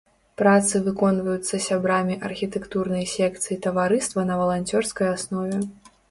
Працы 0.41 0.75
выконваюцца 0.85 1.55
сябрамі 1.65 2.15
архітэктурнай 2.29 3.05
секцыі 3.15 3.57
таварыства 3.65 4.23
на 4.31 4.39
валанцёрскай 4.41 5.11
аснове. 5.17 5.61